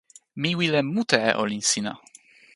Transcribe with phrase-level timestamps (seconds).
[0.41, 1.93] mi wile mute e olin sina!